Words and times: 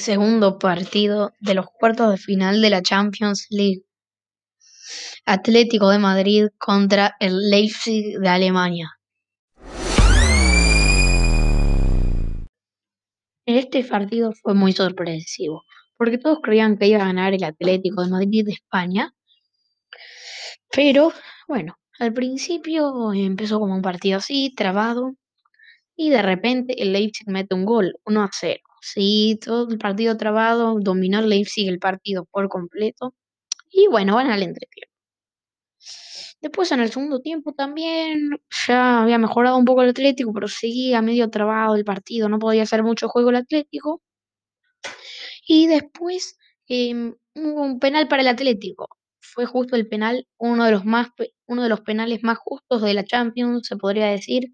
segundo 0.00 0.58
partido 0.58 1.32
de 1.40 1.54
los 1.54 1.66
cuartos 1.66 2.10
de 2.10 2.16
final 2.16 2.60
de 2.60 2.70
la 2.70 2.82
Champions 2.82 3.46
League. 3.50 3.82
Atlético 5.24 5.90
de 5.90 5.98
Madrid 5.98 6.46
contra 6.58 7.16
el 7.20 7.50
Leipzig 7.50 8.18
de 8.18 8.28
Alemania. 8.28 8.90
Este 13.44 13.82
partido 13.84 14.32
fue 14.40 14.54
muy 14.54 14.72
sorpresivo, 14.72 15.64
porque 15.96 16.18
todos 16.18 16.38
creían 16.42 16.78
que 16.78 16.86
iba 16.86 17.02
a 17.02 17.06
ganar 17.06 17.34
el 17.34 17.44
Atlético 17.44 18.02
de 18.04 18.10
Madrid 18.10 18.44
de 18.44 18.52
España. 18.52 19.12
Pero, 20.70 21.12
bueno, 21.48 21.76
al 21.98 22.12
principio 22.12 23.12
empezó 23.12 23.58
como 23.60 23.74
un 23.74 23.82
partido 23.82 24.18
así, 24.18 24.54
trabado, 24.56 25.14
y 25.96 26.10
de 26.10 26.22
repente 26.22 26.80
el 26.82 26.92
Leipzig 26.92 27.28
mete 27.28 27.54
un 27.54 27.64
gol, 27.64 27.94
1 28.04 28.22
a 28.22 28.30
0. 28.32 28.60
Sí, 28.84 29.38
todo 29.44 29.68
el 29.70 29.78
partido 29.78 30.16
trabado, 30.16 30.76
dominó 30.80 31.20
Leipzig 31.22 31.68
el 31.68 31.78
partido 31.78 32.24
por 32.26 32.48
completo. 32.48 33.14
Y 33.70 33.88
bueno, 33.88 34.16
van 34.16 34.30
al 34.30 34.42
entretiempo. 34.42 34.90
Después 36.42 36.72
en 36.72 36.80
el 36.80 36.90
segundo 36.90 37.20
tiempo 37.20 37.52
también 37.52 38.30
ya 38.66 39.02
había 39.02 39.16
mejorado 39.18 39.56
un 39.56 39.64
poco 39.64 39.82
el 39.82 39.90
Atlético, 39.90 40.32
pero 40.32 40.48
seguía 40.48 41.00
medio 41.00 41.30
trabado 41.30 41.76
el 41.76 41.84
partido, 41.84 42.28
no 42.28 42.38
podía 42.40 42.64
hacer 42.64 42.82
mucho 42.82 43.08
juego 43.08 43.30
el 43.30 43.36
Atlético. 43.36 44.02
Y 45.46 45.66
después 45.66 46.38
em, 46.68 47.14
un 47.34 47.78
penal 47.80 48.08
para 48.08 48.22
el 48.22 48.28
Atlético. 48.28 48.88
Fue 49.20 49.46
justo 49.46 49.76
el 49.76 49.88
penal, 49.88 50.26
uno 50.38 50.64
de 50.64 50.72
los 50.72 50.84
más 50.84 51.08
uno 51.46 51.62
de 51.62 51.68
los 51.68 51.80
penales 51.82 52.22
más 52.22 52.38
justos 52.38 52.82
de 52.82 52.94
la 52.94 53.04
Champions, 53.04 53.66
se 53.66 53.76
podría 53.76 54.06
decir. 54.06 54.52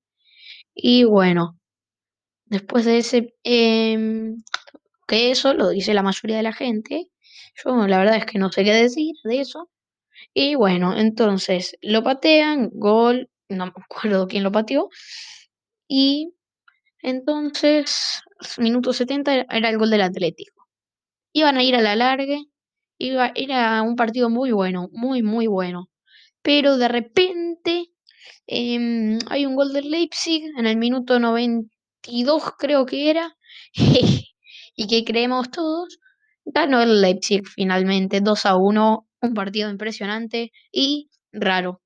Y 0.75 1.05
bueno, 1.05 1.58
después 2.51 2.85
de 2.85 2.99
ese 2.99 3.35
em, 3.45 4.43
que 5.07 5.31
eso 5.31 5.55
lo 5.55 5.71
dice 5.71 5.95
la 5.95 6.03
mayoría 6.03 6.37
de 6.39 6.43
la 6.43 6.53
gente. 6.53 7.11
Yo 7.65 7.87
la 7.87 7.99
verdad 7.99 8.17
es 8.17 8.27
que 8.27 8.39
no 8.39 8.53
sé 8.53 8.65
qué 8.65 8.73
decir 8.73 9.15
de 9.25 9.41
eso. 9.41 9.71
Y 10.35 10.55
bueno, 10.57 10.97
entonces 10.97 11.77
lo 11.83 12.03
patean, 12.03 12.71
gol, 12.73 13.31
no 13.49 13.67
me 13.67 13.73
acuerdo 13.77 14.29
quién 14.29 14.45
lo 14.45 14.53
pateó. 14.53 14.91
Y 15.89 16.35
entonces, 17.03 18.23
minuto 18.59 18.93
70 18.93 19.47
era 19.51 19.71
el 19.71 19.79
gol 19.79 19.91
del 19.91 20.03
Atlético. 20.03 20.69
Iban 21.33 21.59
a 21.59 21.63
ir 21.65 21.77
a 21.77 21.83
la 21.83 21.97
largue, 21.97 22.45
iba, 22.99 23.33
era 23.35 23.83
un 23.83 23.97
partido 23.97 24.31
muy 24.31 24.53
bueno, 24.53 24.89
muy, 24.93 25.23
muy 25.23 25.47
bueno. 25.47 25.91
Pero 26.43 26.79
de 26.79 26.89
repente 26.89 27.91
em, 28.47 29.19
hay 29.29 29.47
un 29.47 29.57
gol 29.57 29.73
del 29.73 29.91
Leipzig 29.91 30.45
en 30.57 30.67
el 30.67 30.77
minuto 30.77 31.19
92, 32.07 32.43
creo 32.59 32.87
que 32.87 33.11
era. 33.11 33.37
y 34.77 34.87
que 34.89 35.05
creemos 35.05 35.51
todos, 35.51 35.99
ganó 36.45 36.81
el 36.83 37.01
Leipzig 37.01 37.43
finalmente 37.47 38.21
2 38.21 38.47
a 38.47 38.57
1, 38.57 39.09
un 39.23 39.35
partido 39.35 39.71
impresionante 39.71 40.53
y 40.73 41.11
raro. 41.33 41.81